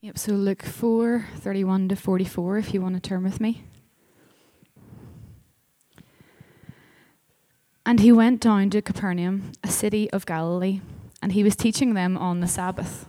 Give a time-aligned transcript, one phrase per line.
[0.00, 3.64] Yep, so Luke 4 31 to 44, if you want to turn with me.
[7.84, 10.82] And he went down to Capernaum, a city of Galilee,
[11.20, 13.06] and he was teaching them on the Sabbath.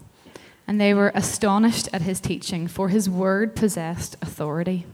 [0.66, 4.88] And they were astonished at his teaching, for his word possessed authority.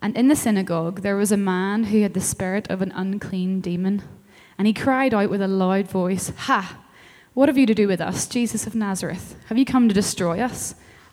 [0.00, 3.60] And in the synagogue there was a man who had the spirit of an unclean
[3.60, 4.04] demon,
[4.56, 6.82] and he cried out with a loud voice, Ha!
[7.32, 9.34] What have you to do with us, Jesus of Nazareth?
[9.46, 10.76] Have you come to destroy us?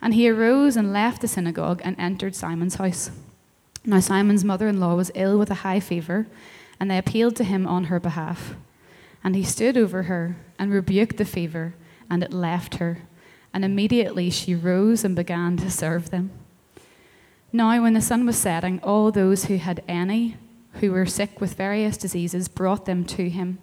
[0.00, 3.10] And he arose and left the synagogue and entered Simon's house.
[3.84, 6.26] Now, Simon's mother in law was ill with a high fever,
[6.78, 8.54] and they appealed to him on her behalf.
[9.22, 11.74] And he stood over her and rebuked the fever,
[12.10, 12.98] and it left her.
[13.54, 16.30] And immediately she rose and began to serve them.
[17.52, 20.36] Now, when the sun was setting, all those who had any
[20.80, 23.58] who were sick with various diseases brought them to him.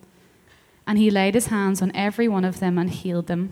[0.88, 3.52] And he laid his hands on every one of them and healed them.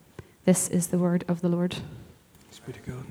[0.43, 1.75] This is the word of the Lord.
[2.43, 3.05] Thanks be to God.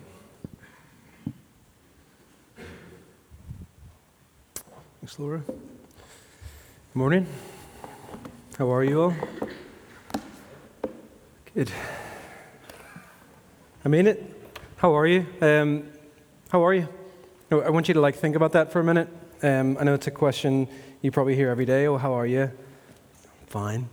[5.00, 5.38] Thanks, Laura.
[5.46, 5.58] Good
[6.92, 7.28] morning.
[8.58, 9.14] How are you all?
[11.54, 11.70] Good.
[13.84, 14.52] I mean it.
[14.78, 15.24] How are you?
[15.40, 15.84] Um,
[16.50, 16.88] how are you?
[17.52, 19.08] I want you to like think about that for a minute.
[19.40, 20.66] Um, I know it's a question
[21.00, 21.86] you probably hear every day.
[21.86, 22.50] Oh, how are you?
[23.46, 23.88] Fine.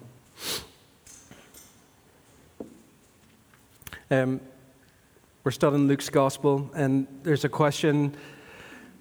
[4.10, 4.40] Um,
[5.44, 8.16] we're studying Luke's gospel, and there's a question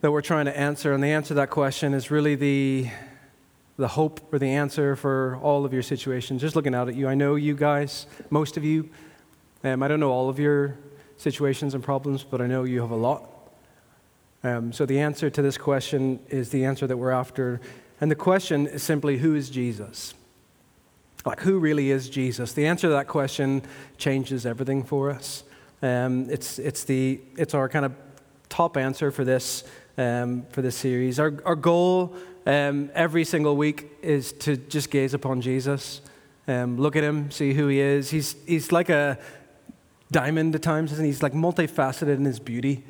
[0.00, 2.90] that we're trying to answer, and the answer to that question is really the
[3.76, 6.40] the hope or the answer for all of your situations.
[6.40, 8.88] Just looking out at you, I know you guys, most of you.
[9.62, 10.76] Um, I don't know all of your
[11.18, 13.30] situations and problems, but I know you have a lot.
[14.42, 17.60] Um, so the answer to this question is the answer that we're after,
[18.00, 20.14] and the question is simply, who is Jesus?
[21.26, 22.52] Like, who really is Jesus?
[22.52, 23.62] The answer to that question
[23.98, 25.42] changes everything for us.
[25.82, 27.92] Um, it's, it's, the, it's our kind of
[28.48, 29.64] top answer for this,
[29.98, 31.18] um, for this series.
[31.18, 32.14] Our, our goal
[32.46, 36.00] um, every single week is to just gaze upon Jesus,
[36.46, 38.10] um, look at him, see who he is.
[38.10, 39.18] He's, he's like a
[40.12, 41.10] diamond at times, isn't he?
[41.10, 42.84] He's like multifaceted in his beauty.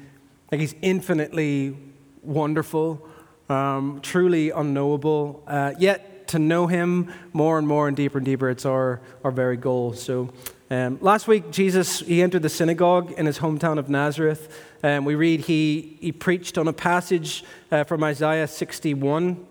[0.53, 1.75] Like he's infinitely
[2.23, 3.09] wonderful,
[3.49, 8.51] um, truly unknowable, uh, yet to know Him more and more and deeper and deeper.
[8.51, 9.93] It's our, our very goal.
[9.93, 10.33] So,
[10.69, 14.65] um, last week, Jesus he entered the synagogue in his hometown of Nazareth.
[14.83, 19.47] And um, we read he, he preached on a passage uh, from Isaiah 61,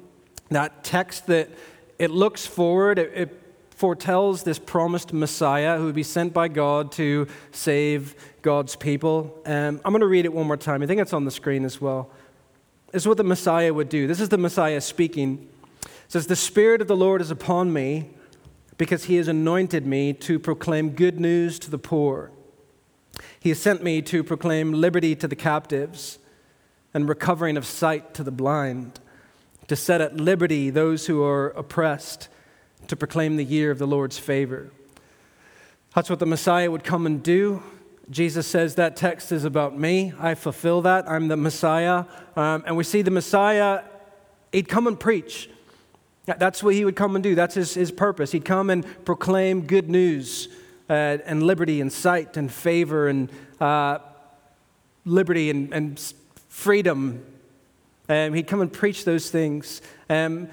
[0.49, 1.49] that text that
[1.97, 6.91] it looks forward, it, it foretells this promised Messiah who would be sent by God
[6.93, 9.41] to save God's people.
[9.45, 10.81] Um, I'm going to read it one more time.
[10.81, 12.09] I think it's on the screen as well.
[12.91, 14.07] This is what the Messiah would do.
[14.07, 15.49] This is the Messiah speaking.
[16.07, 18.11] Says, The Spirit of the Lord is upon me
[18.77, 22.31] because he has anointed me to proclaim good news to the poor.
[23.39, 26.19] He has sent me to proclaim liberty to the captives
[26.93, 28.99] and recovering of sight to the blind,
[29.67, 32.29] to set at liberty those who are oppressed,
[32.87, 34.71] to proclaim the year of the Lord's favor.
[35.93, 37.63] That's what the Messiah would come and do.
[38.09, 40.13] Jesus says that text is about me.
[40.19, 41.09] I fulfill that.
[41.09, 42.05] I'm the Messiah.
[42.35, 43.83] Um, and we see the Messiah,
[44.51, 45.49] he'd come and preach.
[46.25, 47.35] That's what he would come and do.
[47.35, 48.31] That's his, his purpose.
[48.31, 50.47] He'd come and proclaim good news
[50.89, 53.29] uh, and liberty and sight and favor and
[53.59, 53.99] uh,
[55.05, 56.13] liberty and, and
[56.49, 57.23] freedom.
[58.09, 59.81] Um, he'd come and preach those things.
[60.09, 60.49] Um,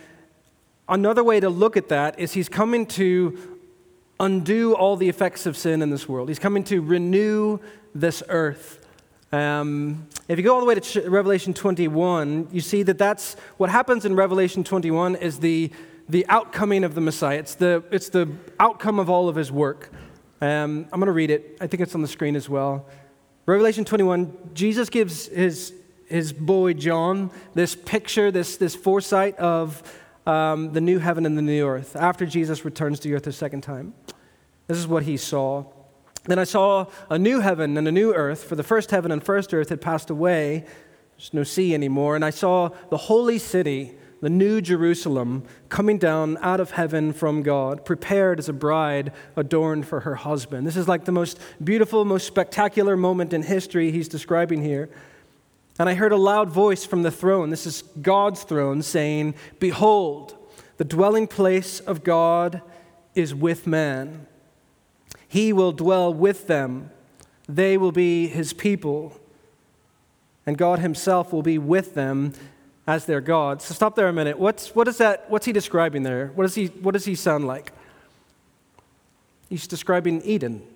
[0.88, 3.58] another way to look at that is he's coming to
[4.20, 6.28] undo all the effects of sin in this world.
[6.28, 7.58] He's coming to renew
[7.94, 8.81] this earth.
[9.32, 13.70] Um, if you go all the way to Revelation 21, you see that that's what
[13.70, 15.70] happens in Revelation 21 is the,
[16.08, 17.38] the outcoming of the Messiah.
[17.38, 18.28] It's the, it's the
[18.60, 19.90] outcome of all of his work.
[20.42, 21.56] Um, I'm going to read it.
[21.62, 22.86] I think it's on the screen as well.
[23.46, 25.72] Revelation 21, Jesus gives his,
[26.06, 29.82] his boy John this picture, this, this foresight of
[30.26, 33.62] um, the new heaven and the new earth after Jesus returns to earth a second
[33.62, 33.94] time.
[34.66, 35.64] This is what he saw.
[36.24, 39.22] Then I saw a new heaven and a new earth, for the first heaven and
[39.22, 40.64] first earth had passed away.
[41.16, 42.14] There's no sea anymore.
[42.14, 47.42] And I saw the holy city the new Jerusalem, coming down out of heaven from
[47.42, 50.64] God, prepared as a bride adorned for her husband.
[50.64, 54.88] This is like the most beautiful, most spectacular moment in history he's describing here.
[55.76, 57.50] And I heard a loud voice from the throne.
[57.50, 60.36] This is God's throne saying, Behold,
[60.76, 62.62] the dwelling place of God
[63.16, 64.28] is with man.
[65.32, 66.90] He will dwell with them,
[67.48, 69.18] they will be his people,
[70.44, 72.34] and God himself will be with them
[72.86, 73.62] as their God.
[73.62, 74.38] So stop there a minute.
[74.38, 76.32] What's, what is that, what's he describing there?
[76.34, 77.72] What, is he, what does he sound like?
[79.48, 80.66] He's describing Eden.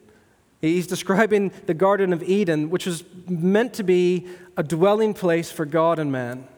[0.62, 4.26] He's describing the Garden of Eden, which was meant to be
[4.56, 6.48] a dwelling place for God and man,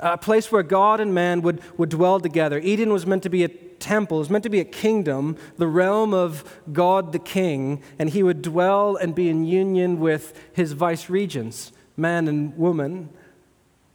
[0.00, 2.58] a place where God and man would, would dwell together.
[2.58, 5.66] Eden was meant to be a temple, it was meant to be a kingdom, the
[5.66, 10.72] realm of God the King, and he would dwell and be in union with his
[10.72, 13.10] vice regents, man and woman.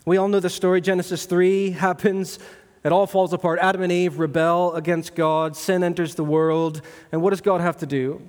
[0.05, 0.81] We all know the story.
[0.81, 2.39] Genesis 3 happens.
[2.83, 3.59] It all falls apart.
[3.61, 5.55] Adam and Eve rebel against God.
[5.55, 6.81] Sin enters the world.
[7.11, 8.21] And what does God have to do?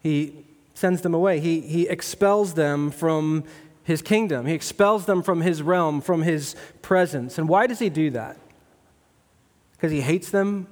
[0.00, 0.44] He
[0.74, 1.40] sends them away.
[1.40, 3.44] He, he expels them from
[3.84, 4.46] his kingdom.
[4.46, 7.38] He expels them from his realm, from his presence.
[7.38, 8.36] And why does he do that?
[9.72, 10.66] Because he hates them?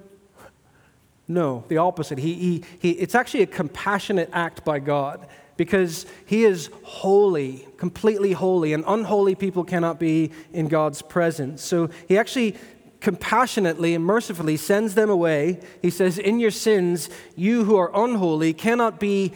[1.29, 2.19] No, the opposite.
[2.19, 5.27] He, he, he, it's actually a compassionate act by God
[5.57, 11.63] because he is holy, completely holy, and unholy people cannot be in God's presence.
[11.63, 12.57] So he actually
[13.01, 15.61] compassionately and mercifully sends them away.
[15.83, 19.33] He says, In your sins, you who are unholy cannot be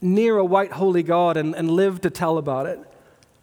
[0.00, 2.80] near a white holy God and, and live to tell about it.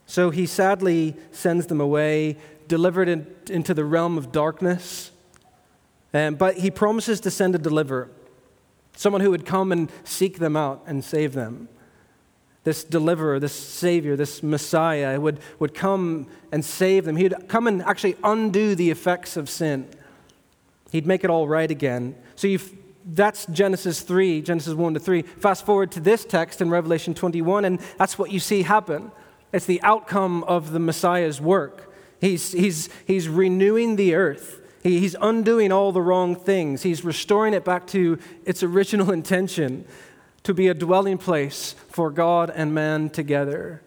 [0.06, 2.38] So he sadly sends them away,
[2.68, 5.12] delivered in, into the realm of darkness.
[6.14, 8.10] Um, but he promises to send a deliverer,
[8.96, 11.68] someone who would come and seek them out and save them
[12.66, 17.16] this deliverer, this savior, this Messiah would, would come and save them.
[17.16, 19.88] He'd come and actually undo the effects of sin.
[20.92, 22.16] He'd make it all right again.
[22.36, 22.74] So you've,
[23.06, 25.22] that's Genesis 3, Genesis 1 to 3.
[25.22, 29.12] Fast forward to this text in Revelation 21, and that's what you see happen.
[29.56, 31.90] It's the outcome of the Messiah's work.
[32.20, 34.60] He's, he's, he's renewing the earth.
[34.84, 36.84] he's undoing all the wrong things.
[36.84, 39.86] He's restoring it back to its original intention
[40.44, 43.82] to be a dwelling place for God and man together.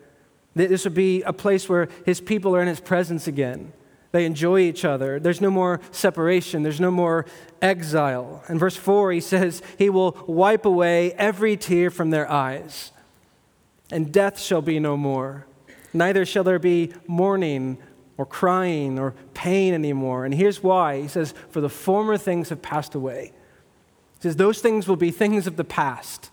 [0.55, 3.75] This would be a place where his people are in his presence again.
[4.11, 5.21] They enjoy each other.
[5.21, 6.63] There's no more separation.
[6.63, 7.27] There's no more
[7.61, 8.43] exile.
[8.49, 12.91] In verse 4, he says, He will wipe away every tear from their eyes,
[13.93, 15.45] and death shall be no more.
[15.93, 17.79] Neither shall there be mourning
[18.17, 20.25] or crying or pain anymore.
[20.25, 23.33] And here's why He says, For the former things have passed away.
[24.17, 26.31] He says, Those things will be things of the past.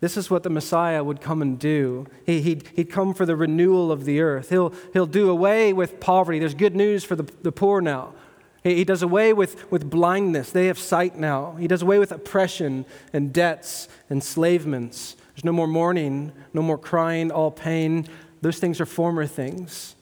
[0.00, 2.06] This is what the Messiah would come and do.
[2.24, 4.50] He, he'd, he'd come for the renewal of the earth.
[4.50, 6.38] He'll, he'll do away with poverty.
[6.38, 8.14] There's good news for the, the poor now.
[8.62, 10.52] He, he does away with, with blindness.
[10.52, 11.56] They have sight now.
[11.58, 15.16] He does away with oppression and debts, enslavements.
[15.38, 18.08] There's no more mourning, no more crying, all pain.
[18.40, 19.94] Those things are former things.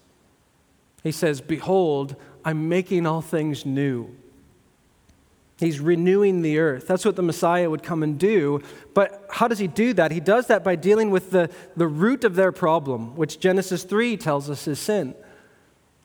[1.02, 4.16] He says, Behold, I'm making all things new.
[5.58, 6.86] He's renewing the earth.
[6.86, 8.62] That's what the Messiah would come and do.
[8.94, 10.10] But how does he do that?
[10.10, 14.16] He does that by dealing with the, the root of their problem, which Genesis 3
[14.16, 15.14] tells us is sin.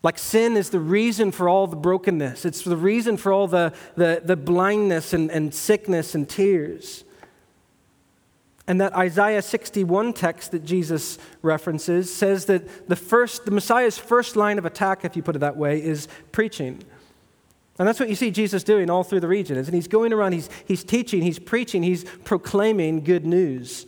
[0.03, 3.71] Like sin is the reason for all the brokenness, it's the reason for all the,
[3.95, 7.05] the, the blindness and, and sickness and tears.
[8.67, 14.35] And that Isaiah 61 text that Jesus references says that the first, the Messiah's first
[14.35, 16.83] line of attack, if you put it that way, is preaching.
[17.79, 19.57] And that's what you see Jesus doing all through the region.
[19.57, 23.87] Is and he's going around, he's, he's teaching, he's preaching, he's proclaiming good news.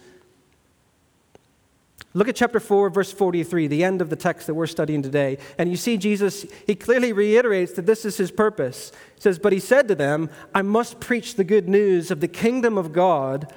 [2.15, 5.39] Look at chapter 4, verse 43, the end of the text that we're studying today.
[5.57, 8.91] And you see Jesus, he clearly reiterates that this is his purpose.
[9.15, 12.27] He says, But he said to them, I must preach the good news of the
[12.27, 13.51] kingdom of God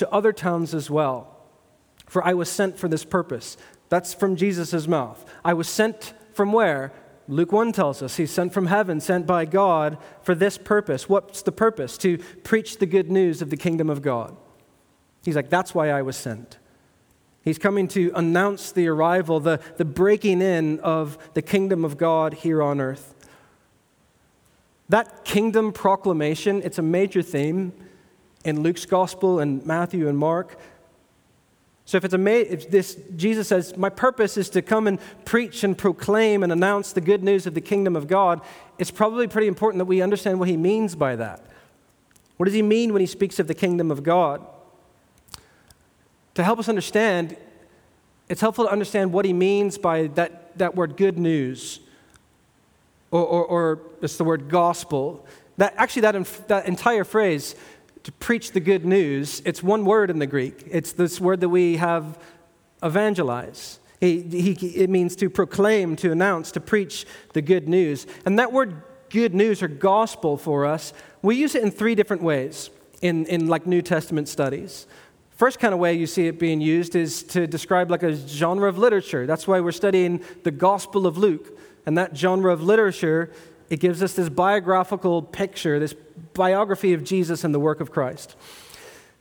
[0.00, 1.28] to other towns as well.
[2.06, 3.56] For I was sent for this purpose.
[3.90, 5.24] That's from Jesus' mouth.
[5.44, 6.90] I was sent from where?
[7.28, 11.06] Luke 1 tells us he's sent from heaven, sent by God for this purpose.
[11.08, 11.98] What's the purpose?
[11.98, 14.34] To preach the good news of the kingdom of God.
[15.22, 16.58] He's like, that's why I was sent.
[17.42, 22.32] He's coming to announce the arrival, the, the breaking in of the kingdom of God
[22.34, 23.14] here on earth.
[24.88, 27.72] That kingdom proclamation, it's a major theme
[28.44, 30.58] in Luke's gospel and Matthew and Mark.
[31.84, 35.64] So if it's ama- if this Jesus says, "My purpose is to come and preach
[35.64, 38.40] and proclaim and announce the good news of the kingdom of God,"
[38.78, 41.44] it's probably pretty important that we understand what he means by that.
[42.36, 44.46] What does he mean when he speaks of the kingdom of God?
[46.34, 47.36] To help us understand,
[48.28, 51.80] it's helpful to understand what he means by that, that word good news,
[53.10, 55.26] or, or, or it's the word gospel.
[55.56, 57.56] That, actually, that, that entire phrase,
[58.04, 60.64] to preach the good news, it's one word in the Greek.
[60.70, 62.18] It's this word that we have
[62.82, 63.78] evangelize.
[64.00, 67.04] He, he, it means to proclaim, to announce, to preach
[67.34, 68.06] the good news.
[68.24, 72.22] And that word good news or gospel for us, we use it in three different
[72.22, 72.70] ways
[73.02, 74.86] in, in like New Testament studies.
[75.30, 78.68] First kind of way you see it being used is to describe like a genre
[78.68, 79.26] of literature.
[79.26, 81.58] That's why we're studying the Gospel of Luke.
[81.86, 83.32] And that genre of literature,
[83.70, 85.94] it gives us this biographical picture, this
[86.34, 88.36] biography of Jesus and the work of Christ.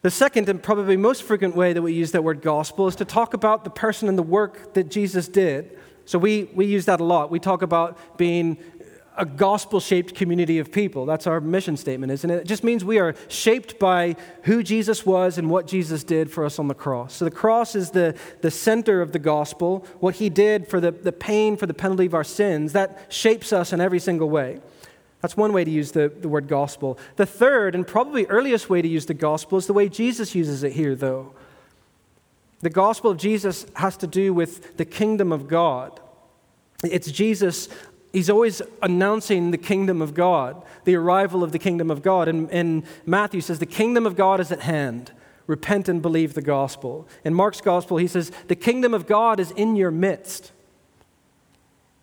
[0.01, 3.05] The second and probably most frequent way that we use that word gospel is to
[3.05, 5.77] talk about the person and the work that Jesus did.
[6.05, 7.29] So we, we use that a lot.
[7.29, 8.57] We talk about being
[9.19, 11.05] a gospel shaped community of people.
[11.05, 12.35] That's our mission statement, isn't it?
[12.37, 16.45] It just means we are shaped by who Jesus was and what Jesus did for
[16.45, 17.15] us on the cross.
[17.15, 20.91] So the cross is the, the center of the gospel, what he did for the,
[20.91, 22.71] the pain, for the penalty of our sins.
[22.71, 24.61] That shapes us in every single way.
[25.21, 26.97] That's one way to use the, the word gospel.
[27.17, 30.63] The third and probably earliest way to use the gospel is the way Jesus uses
[30.63, 31.33] it here, though.
[32.61, 35.99] The gospel of Jesus has to do with the kingdom of God.
[36.83, 37.67] It's Jesus
[38.13, 42.27] he's always announcing the kingdom of God, the arrival of the kingdom of God.
[42.27, 45.11] And, and Matthew says, The kingdom of God is at hand.
[45.47, 47.07] Repent and believe the gospel.
[47.23, 50.51] In Mark's gospel, he says, The kingdom of God is in your midst.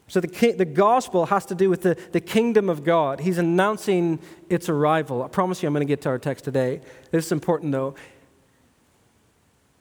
[0.08, 3.20] So the, the gospel has to do with the, the kingdom of God.
[3.20, 5.22] He's announcing its arrival.
[5.24, 6.80] I promise you, I'm going to get to our text today.
[7.10, 7.96] This is important, though.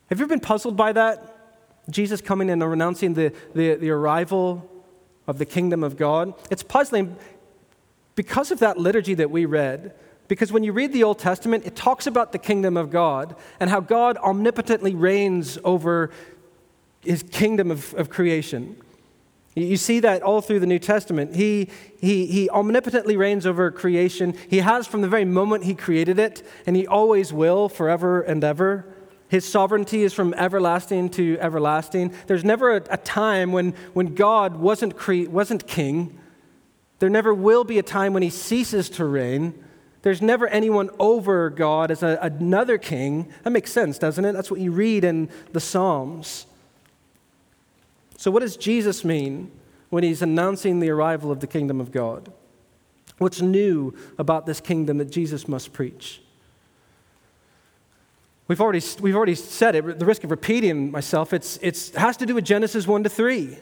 [0.09, 1.31] Have you ever been puzzled by that?
[1.89, 4.67] Jesus coming and announcing the, the, the arrival
[5.27, 6.33] of the kingdom of God.
[6.49, 7.17] It's puzzling
[8.15, 9.93] because of that liturgy that we read.
[10.27, 13.69] Because when you read the Old Testament, it talks about the kingdom of God and
[13.69, 16.11] how God omnipotently reigns over
[17.01, 18.77] his kingdom of, of creation.
[19.55, 21.35] You see that all through the New Testament.
[21.35, 21.69] He,
[22.01, 24.35] he, he omnipotently reigns over creation.
[24.49, 28.43] He has from the very moment he created it, and he always will forever and
[28.43, 28.85] ever.
[29.27, 32.13] His sovereignty is from everlasting to everlasting.
[32.27, 36.19] There's never a, a time when, when God wasn't, cre- wasn't king.
[36.99, 39.63] There never will be a time when he ceases to reign.
[40.03, 43.31] There's never anyone over God as a, another king.
[43.43, 44.33] That makes sense, doesn't it?
[44.33, 46.45] That's what you read in the Psalms.
[48.17, 49.51] So, what does Jesus mean
[49.89, 52.31] when he's announcing the arrival of the kingdom of God?
[53.17, 56.21] What's new about this kingdom that Jesus must preach?
[58.47, 62.15] We've already, we've already said it, the risk of repeating myself, it's, it's, it has
[62.17, 63.57] to do with Genesis 1 to 3.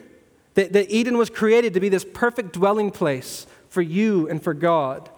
[0.54, 4.54] That, that Eden was created to be this perfect dwelling place for you and for
[4.54, 5.10] God.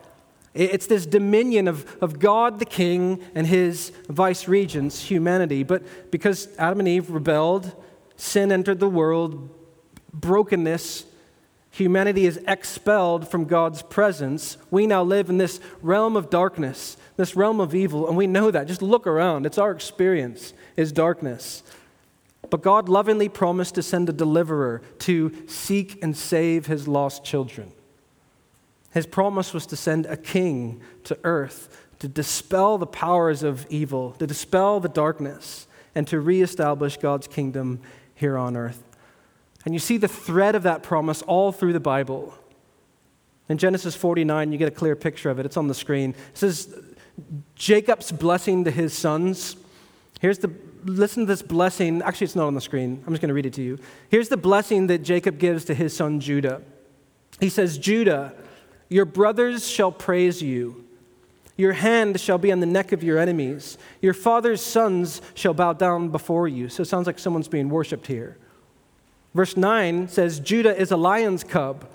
[0.54, 5.62] It's this dominion of, of God the King and his vice regents, humanity.
[5.62, 7.74] But because Adam and Eve rebelled,
[8.16, 9.50] sin entered the world,
[10.14, 11.04] brokenness,
[11.76, 14.56] humanity is expelled from God's presence.
[14.70, 18.50] We now live in this realm of darkness this realm of evil, and we know
[18.50, 18.66] that.
[18.66, 19.46] Just look around.
[19.46, 21.62] It's our experience, is darkness.
[22.50, 27.72] But God lovingly promised to send a deliverer to seek and save his lost children.
[28.92, 34.12] His promise was to send a king to earth to dispel the powers of evil,
[34.18, 37.80] to dispel the darkness, and to reestablish God's kingdom
[38.14, 38.85] here on earth.
[39.66, 42.32] And you see the thread of that promise all through the Bible.
[43.48, 45.44] In Genesis 49, you get a clear picture of it.
[45.44, 46.10] It's on the screen.
[46.10, 46.74] It says,
[47.56, 49.56] Jacob's blessing to his sons.
[50.20, 50.52] Here's the
[50.84, 52.00] listen to this blessing.
[52.02, 53.02] Actually, it's not on the screen.
[53.04, 53.78] I'm just going to read it to you.
[54.08, 56.62] Here's the blessing that Jacob gives to his son Judah.
[57.40, 58.34] He says, Judah,
[58.88, 60.84] your brothers shall praise you.
[61.56, 63.78] Your hand shall be on the neck of your enemies.
[64.00, 66.68] Your father's sons shall bow down before you.
[66.68, 68.36] So it sounds like someone's being worshiped here.
[69.36, 71.86] Verse 9 says, Judah is a lion's cub.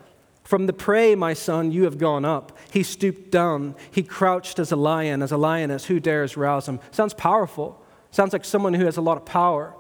[0.44, 2.56] From the prey, my son, you have gone up.
[2.72, 3.74] He stooped down.
[3.90, 5.86] He crouched as a lion, as a lioness.
[5.86, 6.80] Who dares rouse him?
[6.92, 7.84] Sounds powerful.
[8.12, 9.74] Sounds like someone who has a lot of power.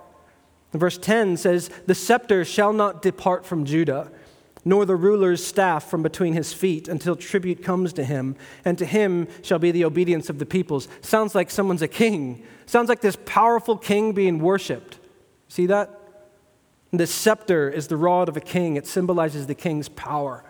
[0.73, 4.11] verse 10 says, The scepter shall not depart from Judah,
[4.65, 8.85] nor the ruler's staff from between his feet until tribute comes to him, and to
[8.87, 10.87] him shall be the obedience of the peoples.
[11.01, 12.43] Sounds like someone's a king.
[12.65, 14.97] Sounds like this powerful king being worshiped.
[15.47, 16.00] See that?
[16.91, 20.43] The scepter is the rod of a king, it symbolizes the king's power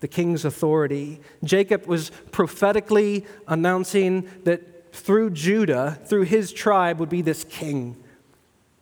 [0.00, 1.20] the king's authority.
[1.44, 7.96] Jacob was prophetically announcing that through Judah, through his tribe, would be this king.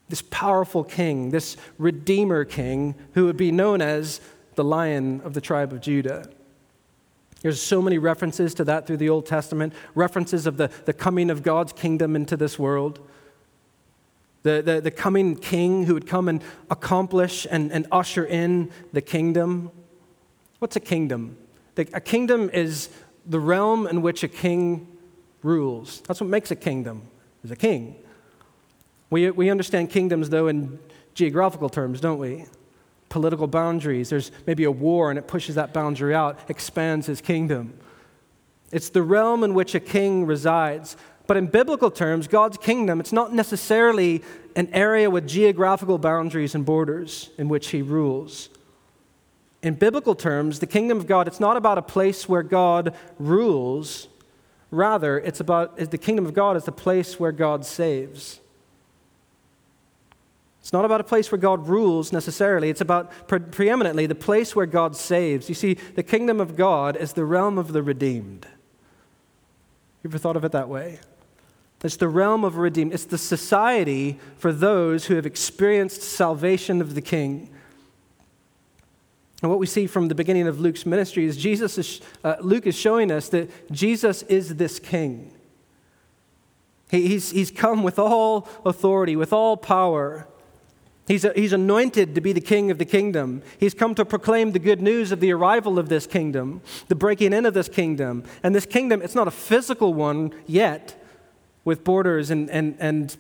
[0.09, 4.23] this powerful king, this redeemer king who would be known as
[4.55, 6.27] the lion of the tribe of Judah.
[7.43, 11.29] There's so many references to that through the Old Testament, references of the, the coming
[11.29, 13.07] of God's kingdom into this world.
[14.43, 19.01] The, the, the coming king who would come and accomplish and, and usher in the
[19.01, 19.71] kingdom.
[20.61, 21.37] What's a kingdom?
[21.75, 22.89] The, a kingdom is
[23.27, 24.87] the realm in which a king
[25.43, 26.01] rules.
[26.07, 27.03] That's what makes a kingdom,
[27.45, 27.97] is a king.
[29.11, 30.79] We, we understand kingdoms, though, in
[31.15, 32.45] geographical terms, don't we?
[33.09, 34.11] Political boundaries.
[34.11, 37.79] There's maybe a war and it pushes that boundary out, expands his kingdom.
[38.71, 40.97] It's the realm in which a king resides.
[41.29, 44.25] But in biblical terms, God's kingdom, it's not necessarily
[44.57, 48.49] an area with geographical boundaries and borders in which he rules.
[49.63, 54.09] In biblical terms, the kingdom of God, it's not about a place where God rules.
[54.71, 58.41] Rather, it's about the kingdom of God is the place where God saves.
[60.63, 62.71] It's not about a place where God rules necessarily.
[62.71, 65.51] It's about pre- preeminently the place where God saves.
[65.51, 68.47] You see, the kingdom of God is the realm of the redeemed.
[70.03, 71.01] You ever thought of it that way?
[71.85, 72.93] It's the realm of redeemed.
[72.93, 77.51] It's the society for those who have experienced salvation of the King.
[79.43, 82.67] And what we see from the beginning of Luke's ministry is Jesus is, uh, Luke
[82.67, 85.33] is showing us that Jesus is this King.
[86.91, 90.27] He, he's, he's come with all authority, with all power.
[91.07, 93.43] He's, a, he's anointed to be the king of the kingdom.
[93.59, 97.33] He's come to proclaim the good news of the arrival of this kingdom, the breaking
[97.33, 98.25] in of this kingdom.
[98.43, 101.01] And this kingdom, it's not a physical one yet
[101.69, 103.15] with borders, and, and, and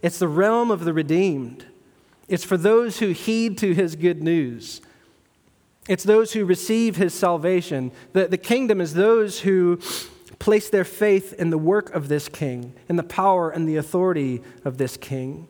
[0.00, 1.66] it's the realm of the redeemed.
[2.28, 4.80] It's for those who heed to his good news.
[5.86, 7.92] It's those who receive his salvation.
[8.14, 9.78] The, the kingdom is those who
[10.38, 14.40] place their faith in the work of this king, in the power and the authority
[14.64, 15.46] of this king.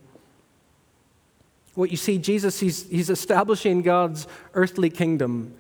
[1.75, 5.54] What you see, Jesus, he's, he's establishing God's earthly kingdom.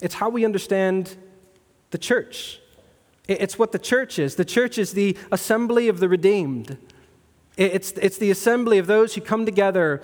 [0.00, 1.16] It's how we understand
[1.90, 2.60] the church.
[3.28, 4.36] It's what the church is.
[4.36, 6.78] The church is the assembly of the redeemed.
[7.56, 10.02] It's, it's the assembly of those who come together,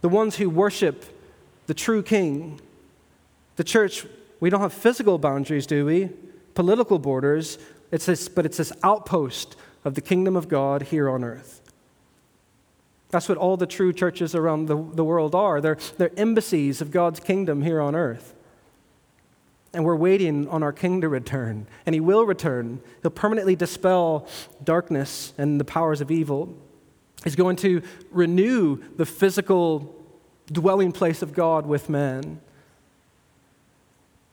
[0.00, 1.04] the ones who worship
[1.66, 2.60] the true king.
[3.56, 4.06] The church,
[4.40, 6.10] we don't have physical boundaries, do we?
[6.54, 7.58] Political borders.
[7.90, 11.60] It's this, but it's this outpost of the kingdom of God here on earth.
[13.10, 15.60] That's what all the true churches around the, the world are.
[15.60, 18.34] They're, they're embassies of God's kingdom here on earth.
[19.74, 21.66] And we're waiting on our king to return.
[21.86, 22.80] And he will return.
[23.00, 24.28] He'll permanently dispel
[24.62, 26.54] darkness and the powers of evil.
[27.24, 29.94] He's going to renew the physical
[30.46, 32.40] dwelling place of God with man.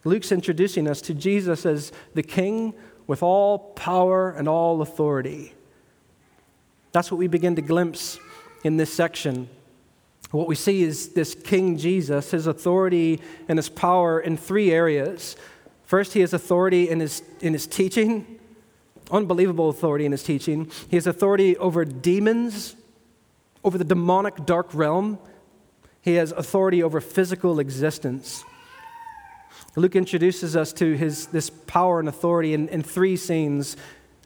[0.03, 2.73] Luke's introducing us to Jesus as the king
[3.07, 5.53] with all power and all authority.
[6.91, 8.19] That's what we begin to glimpse
[8.63, 9.49] in this section.
[10.31, 15.35] What we see is this King Jesus, his authority and his power in three areas.
[15.85, 18.39] First, he has authority in his, in his teaching,
[19.11, 20.71] unbelievable authority in his teaching.
[20.87, 22.75] He has authority over demons,
[23.63, 25.17] over the demonic dark realm.
[26.01, 28.43] He has authority over physical existence.
[29.75, 33.77] Luke introduces us to his, this power and authority in, in three scenes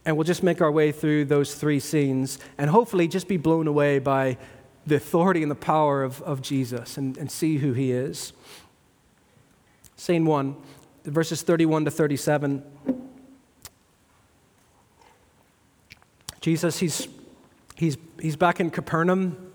[0.05, 3.67] and we'll just make our way through those three scenes and hopefully just be blown
[3.67, 4.37] away by
[4.85, 8.33] the authority and the power of, of Jesus and, and see who he is.
[9.95, 10.55] Scene one,
[11.05, 12.63] verses 31 to 37.
[16.41, 17.07] Jesus, he's,
[17.75, 19.53] he's, he's back in Capernaum.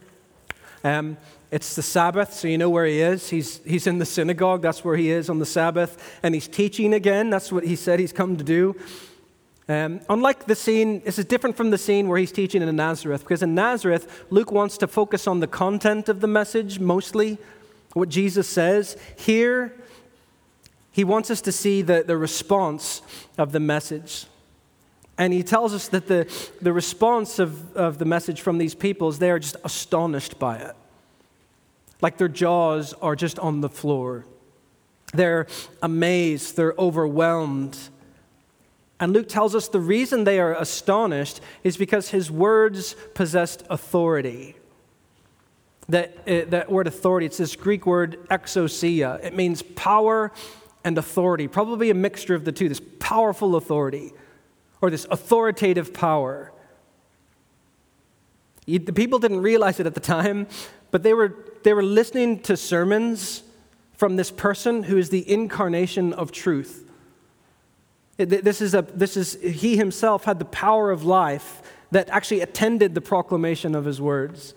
[0.83, 1.19] Um,
[1.51, 3.29] it's the Sabbath, so you know where he is.
[3.29, 6.19] He's, he's in the synagogue, that's where he is on the Sabbath.
[6.23, 8.75] And he's teaching again, that's what he said he's come to do.
[9.71, 13.21] Um, unlike the scene, this is different from the scene where he's teaching in Nazareth,
[13.21, 17.37] because in Nazareth, Luke wants to focus on the content of the message mostly,
[17.93, 18.97] what Jesus says.
[19.17, 19.75] Here,
[20.91, 23.03] he wants us to see the, the response
[23.37, 24.27] of the message.
[25.19, 29.09] And he tells us that the, the response of, of the message from these people
[29.09, 30.75] is they are just astonished by it.
[32.01, 34.25] Like their jaws are just on the floor.
[35.13, 35.47] They're
[35.83, 37.77] amazed, they're overwhelmed
[39.01, 44.57] and Luke tells us the reason they are astonished is because his words possessed authority.
[45.89, 49.25] That, uh, that word authority, it's this Greek word exousia.
[49.25, 50.33] It means power
[50.85, 54.13] and authority, probably a mixture of the two, this powerful authority
[54.81, 56.53] or this authoritative power.
[58.67, 60.47] the people didn't realize it at the time,
[60.91, 63.43] but they were, they were listening to sermons
[63.95, 66.88] from this person who is the incarnation of truth.
[68.19, 72.95] This is, a, this is, he himself had the power of life that actually attended
[72.95, 74.55] the proclamation of his words.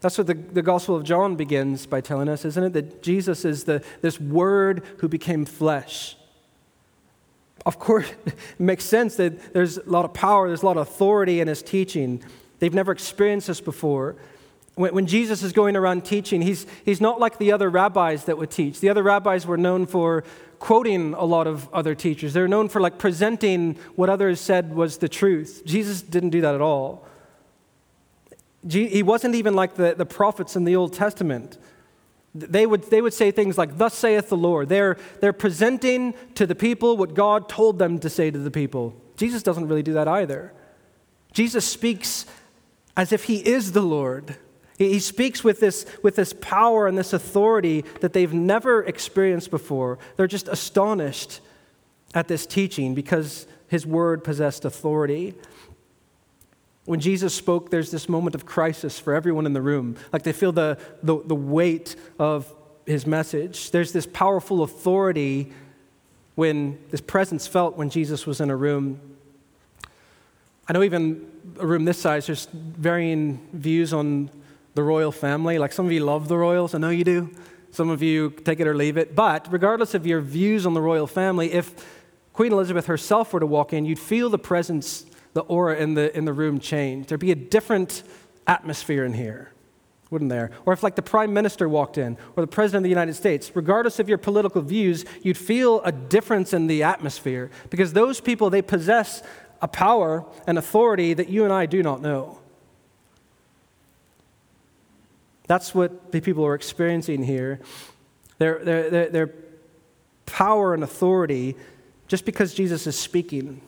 [0.00, 2.72] That's what the, the Gospel of John begins by telling us, isn't it?
[2.72, 6.16] That Jesus is the, this Word who became flesh.
[7.66, 10.88] Of course, it makes sense that there's a lot of power, there's a lot of
[10.88, 12.22] authority in his teaching.
[12.58, 14.16] They've never experienced this before.
[14.74, 18.38] When, when Jesus is going around teaching, he's, he's not like the other rabbis that
[18.38, 18.80] would teach.
[18.80, 20.24] The other rabbis were known for
[20.64, 22.32] quoting a lot of other teachers.
[22.32, 25.60] They're known for like presenting what others said was the truth.
[25.66, 27.06] Jesus didn't do that at all.
[28.66, 31.58] He wasn't even like the, the prophets in the Old Testament.
[32.34, 34.70] They would, they would say things like, Thus saith the Lord.
[34.70, 38.96] They're, they're presenting to the people what God told them to say to the people.
[39.18, 40.54] Jesus doesn't really do that either.
[41.34, 42.24] Jesus speaks
[42.96, 44.36] as if he is the Lord.
[44.78, 49.98] He speaks with this, with this power and this authority that they've never experienced before.
[50.16, 51.40] They're just astonished
[52.12, 55.34] at this teaching because his word possessed authority.
[56.86, 59.96] When Jesus spoke, there's this moment of crisis for everyone in the room.
[60.12, 62.52] Like they feel the, the, the weight of
[62.84, 63.70] his message.
[63.70, 65.52] There's this powerful authority
[66.34, 69.00] when this presence felt when Jesus was in a room.
[70.68, 74.30] I know even a room this size, there's varying views on
[74.74, 75.58] the royal family.
[75.58, 77.30] Like some of you love the royals, I know you do.
[77.70, 79.16] Some of you take it or leave it.
[79.16, 81.74] But regardless of your views on the royal family, if
[82.32, 86.16] Queen Elizabeth herself were to walk in, you'd feel the presence, the aura in the,
[86.16, 87.06] in the room change.
[87.06, 88.04] There'd be a different
[88.46, 89.50] atmosphere in here,
[90.10, 90.52] wouldn't there?
[90.66, 93.50] Or if, like, the prime minister walked in, or the president of the United States,
[93.54, 98.50] regardless of your political views, you'd feel a difference in the atmosphere because those people,
[98.50, 99.22] they possess
[99.62, 102.40] a power and authority that you and I do not know.
[105.46, 107.60] That's what the people are experiencing here.
[108.38, 109.34] Their, their, their,
[110.26, 111.54] power and authority
[112.08, 113.60] just because Jesus is speaking.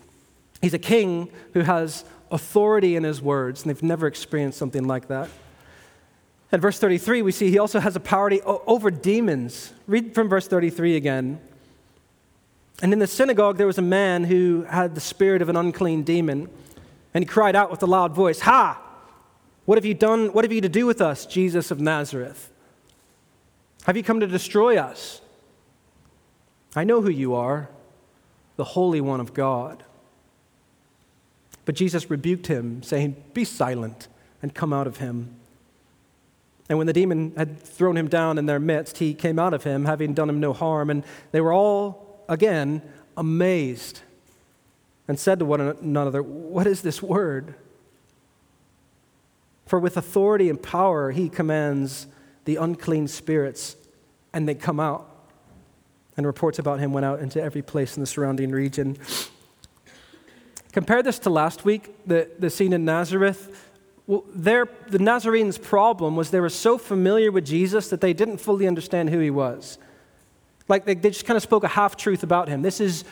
[0.63, 5.09] He's a king who has authority in his words, and they've never experienced something like
[5.09, 5.29] that.
[6.53, 9.73] At verse 33, we see he also has a power over demons.
[9.87, 11.41] Read from verse 33 again.
[12.83, 16.03] And in the synagogue, there was a man who had the spirit of an unclean
[16.03, 16.49] demon,
[17.15, 18.83] and he cried out with a loud voice, Ha!
[19.67, 20.33] What have you done?
[20.33, 22.51] What have you to do with us, Jesus of Nazareth?
[23.85, 25.21] Have you come to destroy us?
[26.75, 27.69] I know who you are,
[28.57, 29.83] the Holy One of God.
[31.65, 34.09] But Jesus rebuked him, saying, Be silent
[34.41, 35.35] and come out of him.
[36.69, 39.65] And when the demon had thrown him down in their midst, he came out of
[39.65, 40.91] him, having done him no harm.
[40.91, 42.83] And they were all, again,
[43.17, 44.01] amazed
[45.09, 47.55] and said to one another, What is this word?
[49.67, 52.07] For with authority and power he commands
[52.45, 53.77] the unclean spirits,
[54.33, 55.13] and they come out.
[56.17, 58.97] And reports about him went out into every place in the surrounding region.
[60.73, 63.71] Compare this to last week, the, the scene in Nazareth.
[64.07, 68.39] Well, their, the Nazarenes' problem was they were so familiar with Jesus that they didn't
[68.39, 69.79] fully understand who he was.
[70.69, 72.63] Like they, they just kind of spoke a half truth about him.
[72.63, 73.05] This is,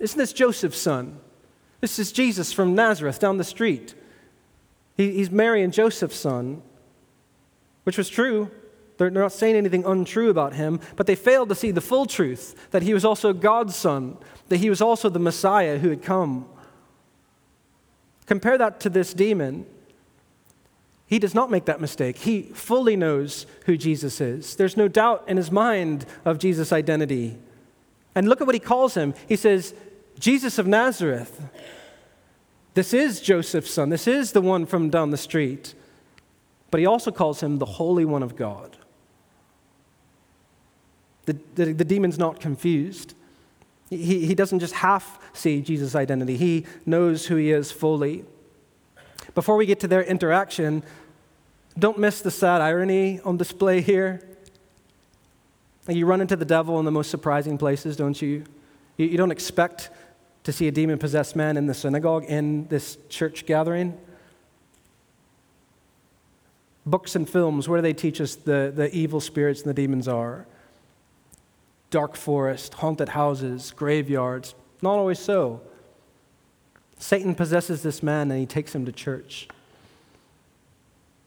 [0.00, 1.18] isn't this Joseph's son?
[1.80, 3.94] This is Jesus from Nazareth down the street.
[4.96, 6.62] He, he's Mary and Joseph's son,
[7.84, 8.50] which was true.
[8.96, 12.68] They're not saying anything untrue about him, but they failed to see the full truth
[12.70, 14.16] that he was also God's son,
[14.48, 16.46] that he was also the Messiah who had come.
[18.26, 19.66] Compare that to this demon.
[21.06, 22.18] He does not make that mistake.
[22.18, 24.56] He fully knows who Jesus is.
[24.56, 27.36] There's no doubt in his mind of Jesus' identity.
[28.14, 29.12] And look at what he calls him.
[29.28, 29.74] He says,
[30.18, 31.42] Jesus of Nazareth.
[32.74, 33.88] This is Joseph's son.
[33.88, 35.74] This is the one from down the street.
[36.70, 38.76] But he also calls him the Holy One of God.
[41.26, 43.14] The, the, the demon's not confused.
[43.90, 48.24] He, he doesn't just half see Jesus' identity, he knows who he is fully.
[49.34, 50.84] Before we get to their interaction,
[51.78, 54.22] don't miss the sad irony on display here.
[55.88, 58.44] You run into the devil in the most surprising places, don't you?
[58.96, 59.90] You, you don't expect
[60.44, 63.98] to see a demon possessed man in the synagogue in this church gathering?
[66.86, 70.06] Books and films, where do they teach us the, the evil spirits and the demons
[70.06, 70.46] are?
[71.90, 74.54] Dark forest, haunted houses, graveyards.
[74.82, 75.62] Not always so.
[76.98, 79.48] Satan possesses this man and he takes him to church.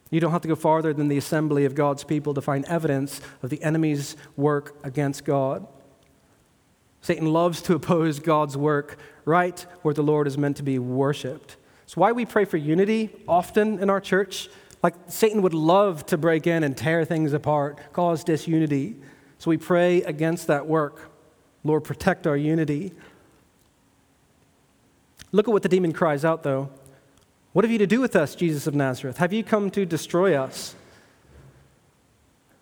[0.10, 3.19] You don't have to go farther than the assembly of God's people to find evidence
[3.41, 5.67] of the enemy's work against God.
[7.02, 11.58] Satan loves to oppose God's work right where the Lord is meant to be worshiped.
[11.84, 14.50] It's why we pray for unity often in our church.
[14.84, 18.96] Like Satan would love to break in and tear things apart, cause disunity.
[19.40, 21.12] So we pray against that work.
[21.64, 22.92] Lord, protect our unity.
[25.32, 26.70] Look at what the demon cries out, though.
[27.54, 29.18] What have you to do with us, Jesus of Nazareth?
[29.18, 30.76] Have you come to destroy us?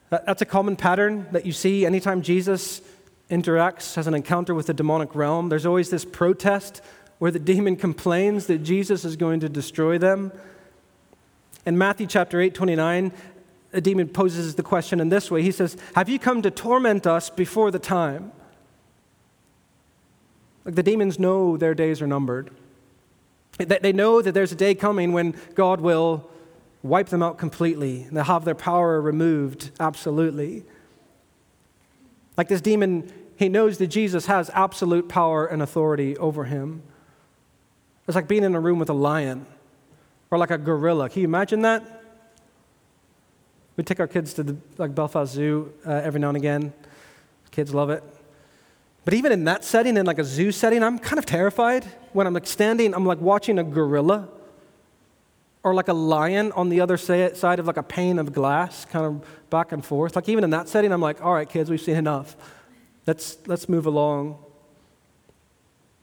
[0.09, 2.81] That's a common pattern that you see anytime Jesus
[3.29, 5.49] interacts, has an encounter with the demonic realm.
[5.49, 6.81] There's always this protest
[7.17, 10.31] where the demon complains that Jesus is going to destroy them.
[11.65, 13.11] In Matthew chapter 8, 29,
[13.73, 17.07] a demon poses the question in this way He says, Have you come to torment
[17.07, 18.31] us before the time?
[20.63, 22.49] Like the demons know their days are numbered.
[23.57, 26.29] They know that there's a day coming when God will
[26.83, 28.07] wipe them out completely.
[28.11, 30.65] They'll have their power removed absolutely.
[32.37, 36.83] Like this demon, he knows that Jesus has absolute power and authority over him.
[38.07, 39.45] It's like being in a room with a lion
[40.29, 41.09] or like a gorilla.
[41.09, 42.03] Can you imagine that?
[43.77, 46.73] We take our kids to the like Belfast Zoo uh, every now and again.
[47.51, 48.03] Kids love it.
[49.05, 52.25] But even in that setting, in like a zoo setting, I'm kind of terrified when
[52.25, 54.29] I'm like standing, I'm like watching a gorilla
[55.65, 59.03] or like a lion on the other side of like a pane of glass, kind
[59.03, 60.15] of back and forth.
[60.15, 62.37] Like even in that setting, I'm like, all right, kids, we've seen enough.
[63.07, 64.37] Let's, let's move along.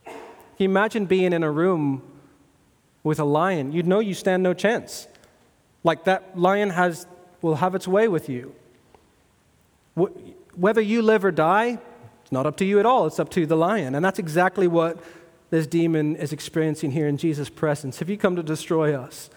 [0.05, 0.15] Can
[0.59, 2.03] you imagine being in a room
[3.05, 3.71] with a lion?
[3.71, 5.07] You'd know you stand no chance.
[5.85, 7.07] Like that lion has,
[7.41, 8.57] will have its way with you.
[9.95, 11.79] Whether you live or die,
[12.23, 13.07] it's not up to you at all.
[13.07, 13.95] It's up to the lion.
[13.95, 14.99] And that's exactly what
[15.51, 18.01] this demon is experiencing here in Jesus' presence.
[18.01, 19.31] Have you come to destroy us?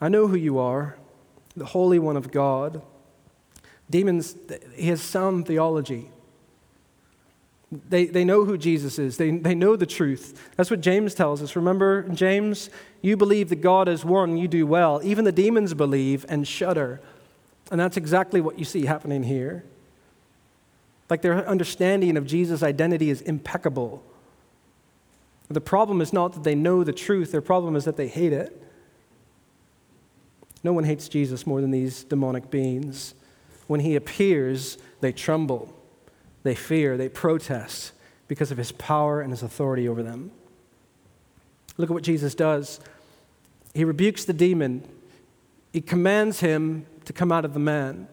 [0.00, 0.96] I know who you are,
[1.56, 2.82] the Holy One of God.
[3.90, 4.36] Demons,
[4.74, 6.10] he has sound theology.
[7.70, 9.16] They, they know who Jesus is.
[9.16, 10.50] They, they know the truth.
[10.56, 11.54] That's what James tells us.
[11.54, 12.70] Remember, James,
[13.02, 15.00] you believe that God is one, you do well.
[15.04, 17.00] Even the demons believe and shudder.
[17.70, 19.64] And that's exactly what you see happening here.
[21.10, 24.02] Like their understanding of Jesus' identity is impeccable.
[25.48, 28.32] The problem is not that they know the truth, their problem is that they hate
[28.32, 28.62] it.
[30.62, 33.14] No one hates Jesus more than these demonic beings.
[33.66, 35.72] When he appears, they tremble,
[36.42, 37.92] they fear, they protest
[38.26, 40.30] because of his power and his authority over them.
[41.76, 42.80] Look at what Jesus does.
[43.74, 44.86] He rebukes the demon,
[45.72, 48.08] he commands him to come out of the man.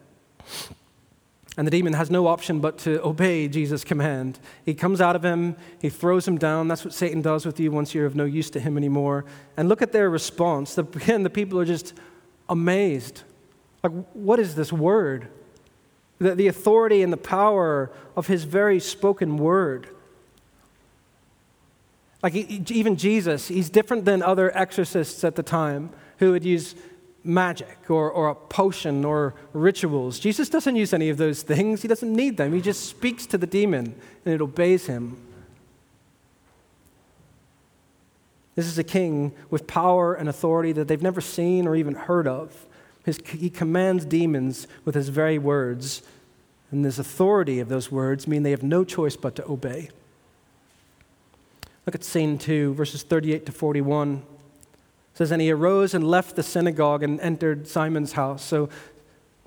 [1.58, 4.38] And the demon has no option but to obey Jesus' command.
[4.66, 6.68] He comes out of him, he throws him down.
[6.68, 9.24] That's what Satan does with you once you're of no use to him anymore.
[9.56, 10.76] And look at their response.
[10.76, 11.94] Again, the people are just
[12.48, 13.22] amazed.
[13.82, 15.28] Like, what is this word?
[16.18, 19.88] The, the authority and the power of his very spoken word.
[22.22, 26.74] Like, even Jesus, he's different than other exorcists at the time who would use
[27.22, 30.18] magic or, or a potion or rituals.
[30.18, 32.52] Jesus doesn't use any of those things, he doesn't need them.
[32.52, 35.20] He just speaks to the demon and it obeys him.
[38.56, 42.26] This is a king with power and authority that they've never seen or even heard
[42.26, 42.66] of.
[43.04, 46.02] His, he commands demons with his very words,
[46.72, 49.90] and this authority of those words mean they have no choice but to obey.
[51.84, 54.24] Look at scene 2, verses 38 to 41
[55.14, 58.42] says, And he arose and left the synagogue and entered Simon's house.
[58.42, 58.68] So,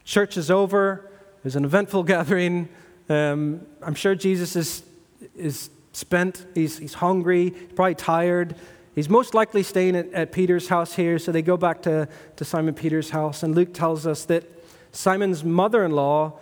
[0.03, 1.11] church is over.
[1.43, 2.69] There's an eventful gathering.
[3.09, 4.83] Um, I'm sure Jesus is,
[5.35, 6.45] is spent.
[6.55, 8.55] He's, he's hungry, probably tired.
[8.95, 11.19] He's most likely staying at, at Peter's house here.
[11.19, 13.43] So, they go back to, to Simon Peter's house.
[13.43, 14.43] And Luke tells us that
[14.91, 16.39] Simon's mother in law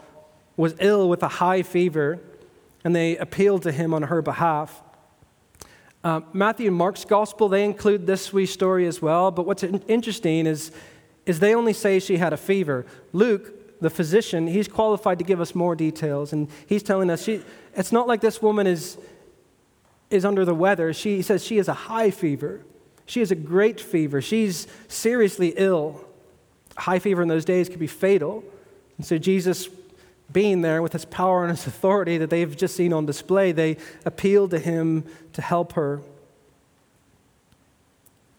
[0.56, 2.20] was ill with a high fever,
[2.84, 4.82] and they appealed to him on her behalf.
[6.04, 10.48] Uh, Matthew and Mark's gospel, they include this wee story as well, but what's interesting
[10.48, 10.72] is,
[11.26, 12.86] is they only say she had a fever.
[13.14, 17.44] Luke, the physician, he's qualified to give us more details, and he's telling us she,
[17.76, 18.98] it's not like this woman is,
[20.10, 20.94] is under the weather.
[20.94, 22.62] She says she has a high fever.
[23.06, 24.22] She has a great fever.
[24.22, 26.06] She's seriously ill.
[26.78, 28.44] High fever in those days could be fatal.
[28.98, 29.70] And so Jesus
[30.32, 33.78] being there with his power and his authority that they've just seen on display, they
[34.06, 36.02] appealed to him to help her.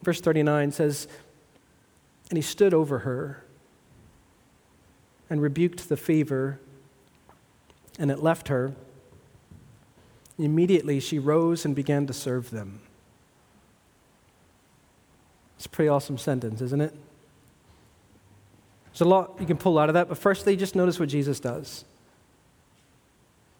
[0.03, 1.09] Verse 39 says,
[2.31, 3.43] And he stood over her
[5.31, 6.59] and rebuked the fever,
[7.99, 8.75] and it left her.
[10.39, 12.81] Immediately she rose and began to serve them.
[15.57, 16.95] It's a pretty awesome sentence, isn't it?
[18.93, 21.41] There's a lot you can pull out of that, but firstly, just notice what Jesus
[21.41, 21.85] does.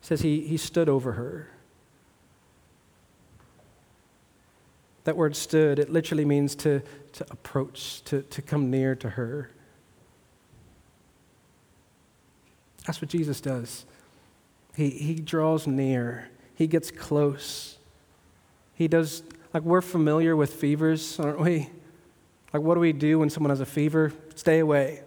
[0.01, 1.49] He says he, he stood over her.
[5.05, 6.83] That word stood, it literally means to,
[7.15, 9.51] to approach, to, to come near to her.
[12.87, 13.85] That's what Jesus does.
[14.77, 16.29] He, he draws near,
[16.59, 17.79] he gets close.
[18.75, 19.23] He does
[19.55, 21.71] like we're familiar with fevers, aren't we?
[22.53, 24.13] Like, what do we do when someone has a fever?
[24.35, 25.03] Stay away.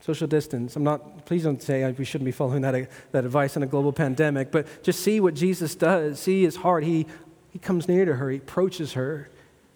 [0.00, 0.74] Social distance.
[0.74, 3.92] I'm not, please don't say we shouldn't be following that, that advice in a global
[3.92, 6.18] pandemic, but just see what Jesus does.
[6.18, 6.82] See his heart.
[6.82, 7.06] He,
[7.52, 9.30] he comes near to her, he approaches her,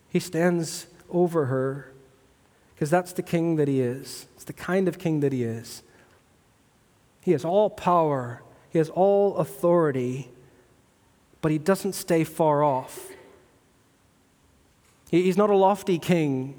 [0.08, 1.92] he stands over her,
[2.74, 4.26] because that's the king that he is.
[4.34, 5.84] It's the kind of king that he is.
[7.20, 10.28] He has all power, he has all authority,
[11.40, 13.08] but he doesn't stay far off.
[15.10, 16.58] He's not a lofty king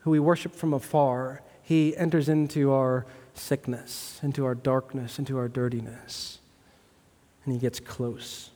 [0.00, 1.42] who we worship from afar.
[1.62, 6.38] He enters into our sickness, into our darkness, into our dirtiness,
[7.44, 8.50] and he gets close.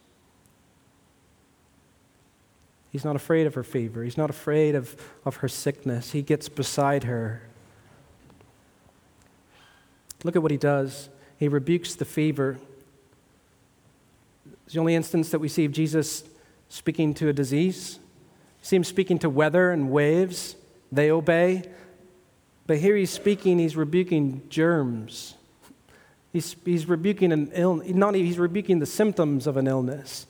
[2.90, 4.02] He's not afraid of her fever.
[4.02, 6.12] He's not afraid of, of her sickness.
[6.12, 7.42] He gets beside her.
[10.24, 11.10] Look at what he does.
[11.38, 12.58] He rebukes the fever.
[14.68, 16.24] It's the only instance that we see of Jesus
[16.68, 17.98] speaking to a disease.
[18.60, 20.56] You see him speaking to weather and waves.
[20.92, 21.62] They obey.
[22.66, 25.36] But here he's speaking, he's rebuking germs.
[26.34, 30.26] He's, he's rebuking an illness, not even, he's rebuking the symptoms of an illness.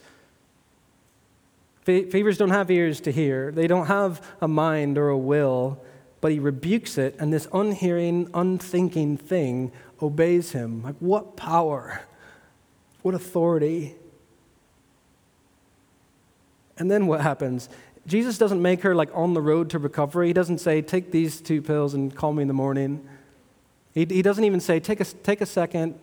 [1.85, 5.83] Fevers don't have ears to hear, they don't have a mind or a will,
[6.21, 10.85] but he rebukes it, and this unhearing, unthinking thing obeys him.
[10.85, 12.03] Like, what power?
[13.03, 13.97] What authority?
[16.79, 17.69] And then what happens?
[18.07, 20.29] Jesus doesn't make her like on the road to recovery.
[20.29, 23.07] He doesn't say, take these two pills and call me in the morning.
[23.93, 25.99] He, he doesn't even say, take a, take a second.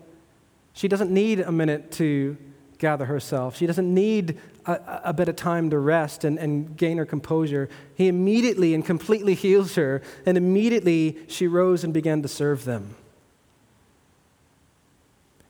[0.74, 2.38] She doesn't need a minute to
[2.78, 3.56] gather herself.
[3.58, 7.70] She doesn't need a, a, bit of time to rest and, and gain her composure.
[7.96, 12.96] He immediately and completely heals her, and immediately she rose and began to serve them.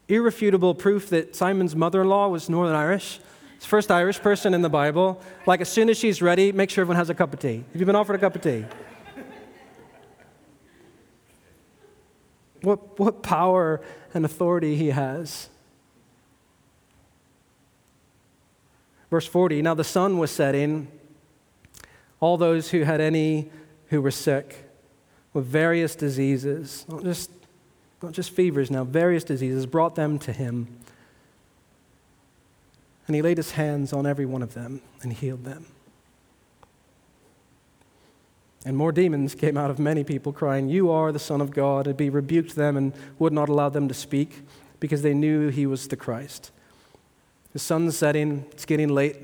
[0.08, 3.20] Irrefutable proof that Simon's mother in law was Northern Irish.
[3.66, 5.20] It's first Irish person in the Bible.
[5.48, 7.64] Like, as soon as she's ready, make sure everyone has a cup of tea.
[7.72, 8.64] Have you been offered a cup of tea?
[12.62, 13.82] what, what power
[14.14, 15.50] and authority he has.
[19.10, 20.88] Verse 40 Now the sun was setting.
[22.20, 23.50] All those who had any
[23.88, 24.70] who were sick
[25.34, 27.32] with various diseases, not just,
[28.04, 30.68] not just fevers now, various diseases, brought them to him.
[33.08, 35.68] And he laid his hands on every one of them and healed them.
[38.66, 41.86] And more demons came out of many people, crying, You are the Son of God.
[41.86, 44.42] And he rebuked them and would not allow them to speak
[44.80, 46.52] because they knew he was the Christ.
[47.54, 49.18] The sun's setting, it's getting late.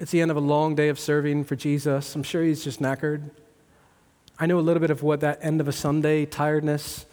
[0.00, 2.14] It's the end of a long day of serving for Jesus.
[2.14, 3.30] I'm sure he's just knackered.
[4.38, 7.06] I know a little bit of what that end of a Sunday tiredness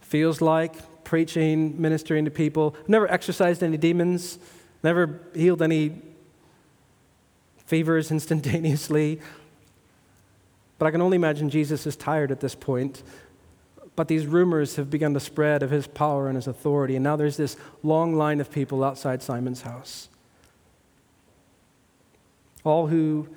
[0.00, 0.76] feels like
[1.12, 2.74] preaching, ministering to people.
[2.88, 4.38] Never exorcised any demons,
[4.82, 6.00] never healed any
[7.66, 9.20] fevers instantaneously.
[10.78, 13.02] But I can only imagine Jesus is tired at this point
[13.94, 17.14] but these rumors have begun to spread of his power and his authority, and now
[17.14, 20.08] there's this long line of people outside Simon's house.
[22.64, 23.28] All who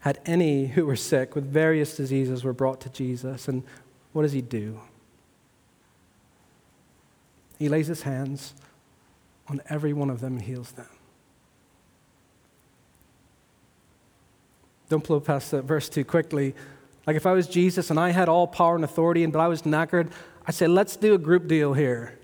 [0.00, 3.46] had any who were sick with various diseases were brought to Jesus.
[3.46, 3.62] And
[4.12, 4.80] what does he do?
[7.62, 8.54] He lays his hands
[9.46, 10.88] on every one of them and heals them.
[14.88, 16.56] Don't blow past that verse too quickly.
[17.06, 19.46] Like if I was Jesus and I had all power and authority, and but I
[19.46, 20.10] was knackered,
[20.44, 22.18] I'd say, let's do a group deal here.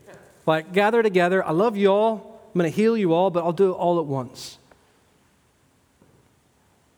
[0.45, 1.47] Like gather together.
[1.47, 2.43] I love you all.
[2.53, 4.59] I'm going to heal you all, but I'll do it all at once.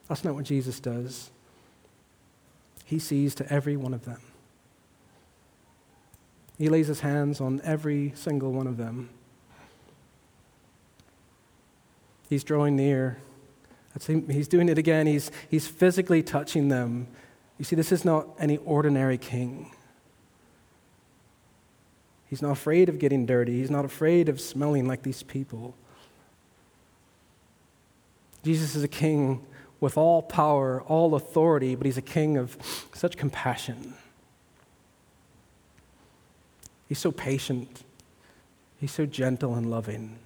[0.09, 1.31] That's not what Jesus does.
[2.87, 4.23] He sees to every one of them.
[6.61, 9.09] He lays his hands on every single one of them.
[12.29, 13.17] He's drawing near.
[14.29, 15.07] He's doing it again.
[15.07, 17.07] He's, he's physically touching them.
[17.57, 19.71] You see, this is not any ordinary king.
[22.27, 25.75] He's not afraid of getting dirty, he's not afraid of smelling like these people.
[28.43, 29.47] Jesus is a king
[29.81, 32.59] with all power, all authority, but he's a king of
[32.93, 33.95] such compassion.
[36.91, 37.85] He's so patient.
[38.81, 40.19] He's so gentle and loving.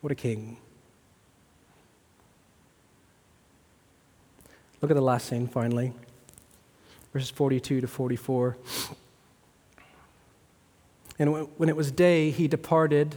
[0.00, 0.56] What a king.
[4.80, 5.92] Look at the last scene finally,
[7.12, 8.56] verses 42 to 44.
[11.18, 13.16] And when it was day, he departed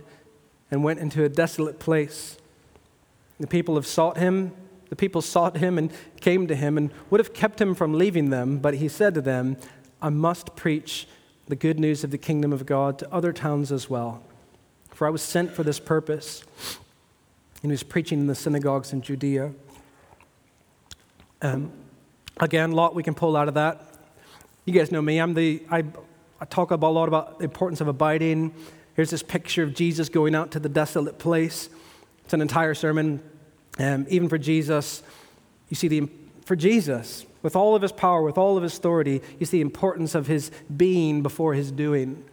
[0.69, 2.35] and went into a desolate place.
[3.39, 4.51] The people have sought him.
[4.89, 8.31] The people sought him and came to him and would have kept him from leaving
[8.31, 9.55] them, but he said to them,
[10.01, 11.07] I must preach
[11.47, 14.23] the good news of the kingdom of God to other towns as well,
[14.91, 16.43] for I was sent for this purpose.
[17.61, 19.51] And he was preaching in the synagogues in Judea.
[21.41, 21.71] Um,
[22.39, 23.81] again, a lot we can pull out of that.
[24.65, 25.19] You guys know me.
[25.19, 25.83] I'm the I,
[26.39, 28.53] I talk about, a lot about the importance of abiding.
[28.95, 31.69] Here's this picture of Jesus going out to the desolate place.
[32.23, 33.21] It's an entire sermon.
[33.77, 35.01] Um, even for Jesus,
[35.69, 36.09] you see the
[36.45, 39.61] for Jesus, with all of his power, with all of his authority, you see the
[39.61, 42.23] importance of his being before his doing.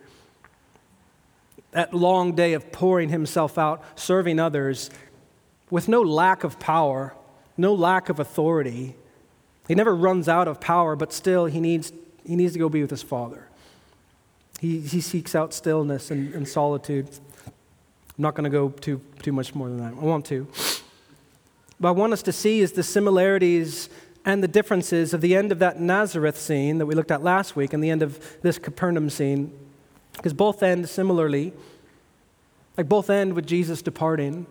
[1.73, 4.91] That long day of pouring himself out, serving others,
[5.71, 7.15] with no lack of power,
[7.57, 8.97] no lack of authority.
[9.69, 11.93] He never runs out of power, but still he needs,
[12.25, 13.49] he needs to go be with his Father.
[14.61, 17.09] He, he seeks out stillness and, and solitude.
[17.47, 19.93] I'm not going to go too, too much more than that.
[19.93, 20.49] I want to.
[21.79, 23.91] What I want us to see is the similarities
[24.27, 27.55] and the differences of the end of that Nazareth scene that we looked at last
[27.55, 29.57] week and the end of this Capernaum scene.
[30.15, 31.53] Because both end similarly.
[32.77, 34.47] Like both end with Jesus departing.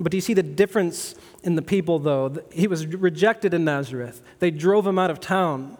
[0.00, 2.42] But do you see the difference in the people, though?
[2.52, 5.78] He was rejected in Nazareth, they drove him out of town.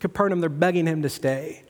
[0.00, 1.62] Capernaum, they're begging him to stay.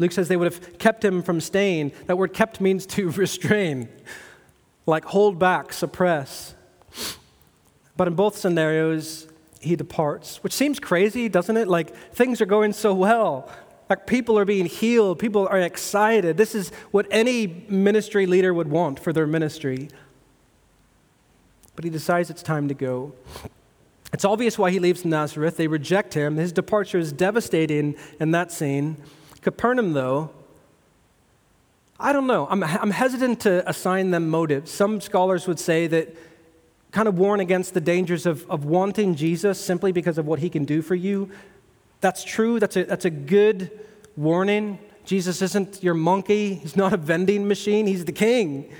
[0.00, 1.92] Luke says they would have kept him from staying.
[2.06, 3.88] That word kept means to restrain,
[4.86, 6.54] like hold back, suppress.
[7.96, 9.26] But in both scenarios,
[9.60, 11.68] he departs, which seems crazy, doesn't it?
[11.68, 13.50] Like things are going so well.
[13.88, 16.36] Like people are being healed, people are excited.
[16.36, 19.88] This is what any ministry leader would want for their ministry.
[21.74, 23.12] But he decides it's time to go.
[24.12, 25.56] It's obvious why he leaves Nazareth.
[25.56, 26.36] They reject him.
[26.36, 28.96] His departure is devastating in that scene.
[29.42, 30.30] Capernaum, though,
[31.98, 32.46] I don't know.
[32.50, 34.70] I'm, I'm hesitant to assign them motives.
[34.70, 36.16] Some scholars would say that
[36.96, 40.48] kind of warn against the dangers of, of wanting Jesus simply because of what he
[40.48, 41.30] can do for you.
[42.00, 42.58] That's true.
[42.58, 43.70] That's a, that's a good
[44.16, 44.78] warning.
[45.04, 48.72] Jesus isn't your monkey, he's not a vending machine, he's the king.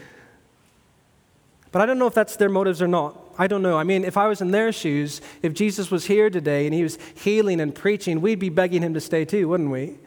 [1.72, 3.20] But I don't know if that's their motives or not.
[3.36, 3.76] I don't know.
[3.76, 6.82] I mean, if I was in their shoes, if Jesus was here today and he
[6.82, 9.98] was healing and preaching, we'd be begging him to stay too, wouldn't we?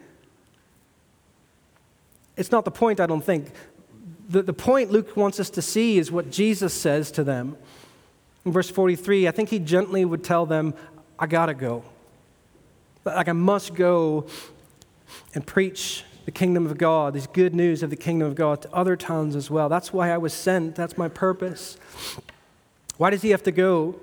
[2.36, 3.52] It's not the point, I don't think.
[4.28, 7.56] The, the point Luke wants us to see is what Jesus says to them.
[8.44, 10.74] In verse 43, I think he gently would tell them,
[11.18, 11.84] I gotta go.
[13.04, 14.26] Like, I must go
[15.34, 18.72] and preach the kingdom of God, these good news of the kingdom of God to
[18.72, 19.68] other towns as well.
[19.68, 20.74] That's why I was sent.
[20.74, 21.76] That's my purpose.
[22.96, 23.98] Why does he have to go?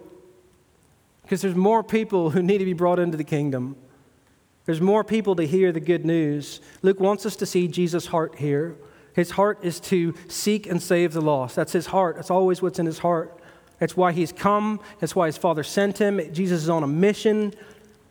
[1.21, 3.75] Because there's more people who need to be brought into the kingdom.
[4.65, 6.59] There's more people to hear the good news.
[6.81, 8.75] Luke wants us to see Jesus' heart here.
[9.13, 11.55] His heart is to seek and save the lost.
[11.55, 12.15] That's his heart.
[12.15, 13.39] That's always what's in his heart.
[13.79, 14.79] That's why he's come.
[14.99, 16.19] That's why his father sent him.
[16.33, 17.53] Jesus is on a mission.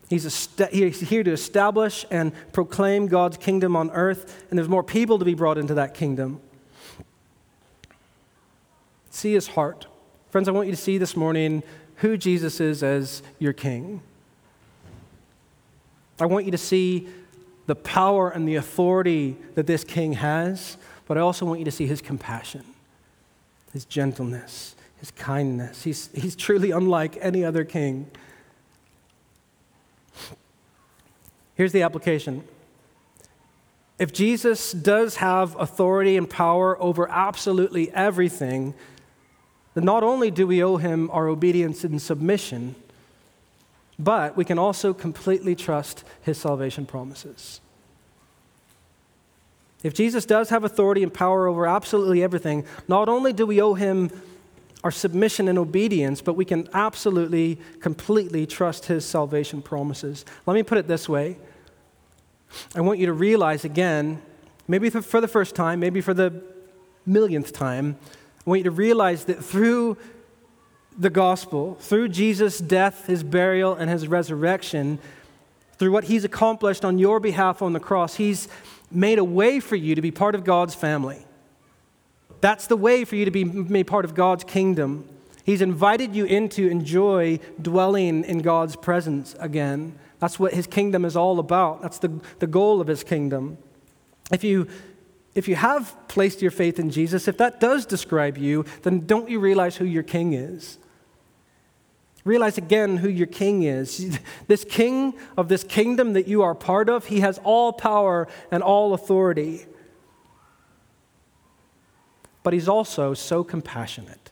[0.08, 5.18] He's, he's here to establish and proclaim God's kingdom on earth, and there's more people
[5.18, 6.40] to be brought into that kingdom.
[9.10, 9.86] See his heart.
[10.30, 11.64] Friends, I want you to see this morning
[11.96, 14.00] who Jesus is as your king.
[16.20, 17.08] I want you to see
[17.66, 21.72] the power and the authority that this king has, but I also want you to
[21.72, 22.64] see his compassion,
[23.72, 24.75] his gentleness,
[25.06, 25.84] his kindness.
[25.84, 28.10] He's, he's truly unlike any other king.
[31.54, 32.42] Here's the application.
[34.00, 38.74] If Jesus does have authority and power over absolutely everything,
[39.74, 42.74] then not only do we owe him our obedience and submission,
[43.98, 47.60] but we can also completely trust his salvation promises.
[49.84, 53.74] If Jesus does have authority and power over absolutely everything, not only do we owe
[53.74, 54.10] him
[54.84, 60.24] our submission and obedience, but we can absolutely, completely trust His salvation promises.
[60.46, 61.38] Let me put it this way
[62.74, 64.22] I want you to realize again,
[64.68, 66.42] maybe for the first time, maybe for the
[67.04, 67.96] millionth time,
[68.46, 69.96] I want you to realize that through
[70.96, 74.98] the gospel, through Jesus' death, his burial, and his resurrection,
[75.78, 78.48] through what he's accomplished on your behalf on the cross, he's
[78.90, 81.25] made a way for you to be part of God's family.
[82.40, 85.08] That's the way for you to be made part of God's kingdom.
[85.44, 89.98] He's invited you in to enjoy dwelling in God's presence again.
[90.18, 91.82] That's what his kingdom is all about.
[91.82, 93.58] That's the, the goal of his kingdom.
[94.32, 94.66] If you,
[95.34, 99.28] if you have placed your faith in Jesus, if that does describe you, then don't
[99.28, 100.78] you realize who your king is?
[102.24, 104.18] Realize again who your king is.
[104.48, 108.62] This king of this kingdom that you are part of, he has all power and
[108.62, 109.66] all authority
[112.46, 114.30] but he's also so compassionate.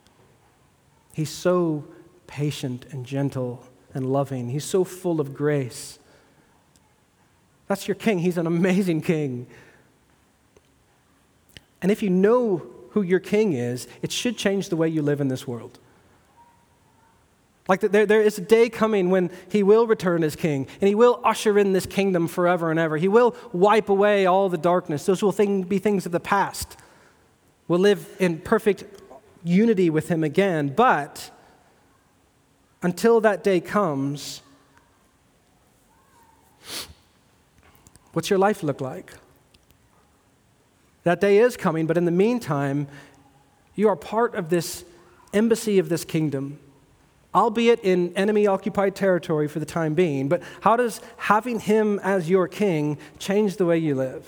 [1.15, 1.85] He's so
[2.29, 4.51] patient and gentle and loving.
[4.51, 5.99] He's so full of grace.
[7.67, 8.21] That's your king.
[8.21, 9.49] He's an amazing king.
[11.83, 15.21] And if you know who your king is, it should change the way you live
[15.21, 15.81] in this world.
[17.67, 20.95] Like there, there is a day coming when he will return as king, and he
[20.95, 22.97] will usher in this kingdom forever and ever.
[22.97, 25.05] He will wipe away all the darkness.
[25.05, 25.33] Those will
[25.65, 26.77] be things of the past.
[27.69, 28.85] We'll live in perfect
[29.43, 30.69] unity with him again.
[30.69, 31.31] But
[32.83, 34.43] until that day comes,
[38.13, 39.13] what's your life look like?
[41.05, 42.89] That day is coming, but in the meantime,
[43.75, 44.85] you are part of this
[45.33, 46.59] embassy of this kingdom
[47.35, 50.29] albeit in enemy occupied territory for the time being.
[50.29, 54.27] But how does having him as your king change the way you live?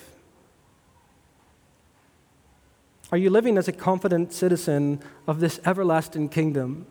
[3.13, 6.87] Are you living as a confident citizen of this everlasting kingdom?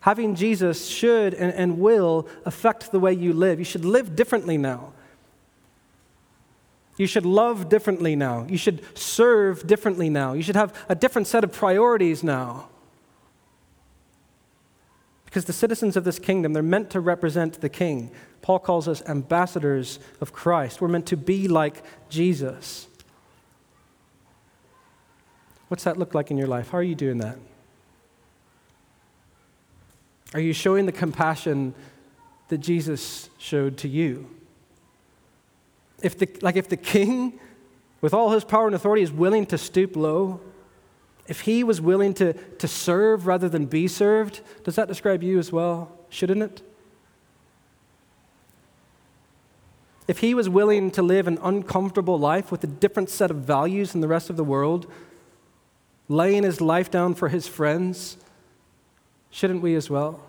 [0.00, 3.58] Having Jesus should and, and will affect the way you live.
[3.58, 4.92] You should live differently now.
[6.96, 8.46] You should love differently now.
[8.48, 10.32] You should serve differently now.
[10.32, 12.68] You should have a different set of priorities now.
[15.24, 18.10] Because the citizens of this kingdom, they're meant to represent the king.
[18.42, 20.80] Paul calls us ambassadors of Christ.
[20.80, 22.87] We're meant to be like Jesus.
[25.68, 26.70] What's that look like in your life?
[26.70, 27.38] How are you doing that?
[30.34, 31.74] Are you showing the compassion
[32.48, 34.28] that Jesus showed to you?
[36.02, 37.38] If the, like if the king,
[38.00, 40.40] with all his power and authority, is willing to stoop low,
[41.26, 45.38] if he was willing to, to serve rather than be served, does that describe you
[45.38, 45.92] as well?
[46.08, 46.62] Shouldn't it?
[50.06, 53.92] If he was willing to live an uncomfortable life with a different set of values
[53.92, 54.90] than the rest of the world,
[56.08, 58.16] laying his life down for his friends,
[59.30, 60.20] shouldn't we as well?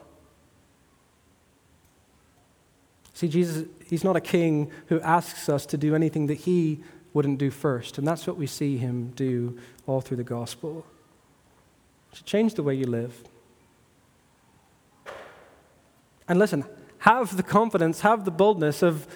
[3.14, 6.80] See, Jesus, he's not a king who asks us to do anything that he
[7.14, 7.98] wouldn't do first.
[7.98, 9.58] And that's what we see him do
[9.88, 10.86] all through the gospel.
[12.14, 13.24] To change the way you live.
[16.28, 16.64] And listen,
[17.00, 19.08] have the confidence, have the boldness of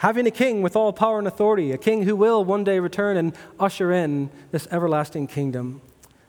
[0.00, 3.18] having a king with all power and authority, a king who will one day return
[3.18, 5.82] and usher in this everlasting kingdom.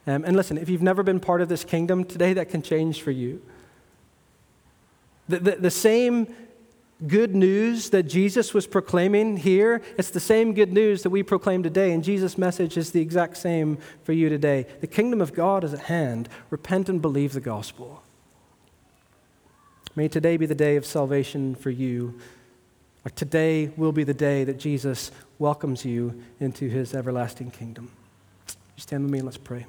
[0.06, 3.02] Um, and listen, if you've never been part of this kingdom, today that can change
[3.02, 3.42] for you.
[5.30, 6.36] The, the, the same
[7.08, 11.64] good news that Jesus was proclaiming here, it's the same good news that we proclaim
[11.64, 14.66] today, and Jesus' message is the exact same for you today.
[14.82, 16.28] The kingdom of God is at hand.
[16.50, 18.04] Repent and believe the gospel.
[19.96, 22.20] May today be the day of salvation for you.
[23.04, 27.91] Like today will be the day that Jesus welcomes you into his everlasting kingdom.
[28.47, 29.66] You stand with me and let's pray.